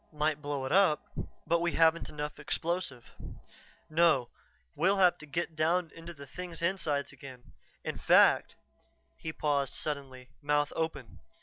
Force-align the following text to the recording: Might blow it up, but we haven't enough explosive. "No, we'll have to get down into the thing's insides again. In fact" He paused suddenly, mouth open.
Might 0.11 0.41
blow 0.41 0.65
it 0.65 0.71
up, 0.71 1.05
but 1.45 1.59
we 1.59 1.73
haven't 1.73 2.09
enough 2.09 2.39
explosive. 2.39 3.11
"No, 3.87 4.29
we'll 4.75 4.97
have 4.97 5.19
to 5.19 5.27
get 5.27 5.55
down 5.55 5.91
into 5.93 6.11
the 6.11 6.25
thing's 6.25 6.63
insides 6.63 7.13
again. 7.13 7.51
In 7.83 7.99
fact" 7.99 8.55
He 9.21 9.31
paused 9.31 9.75
suddenly, 9.75 10.29
mouth 10.41 10.73
open. 10.75 11.19